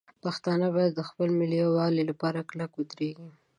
[0.23, 3.29] پښتانه باید د خپل ملي یووالي لپاره کلک ودرېږي.